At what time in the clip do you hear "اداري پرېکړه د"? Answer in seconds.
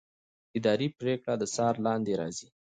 0.57-1.43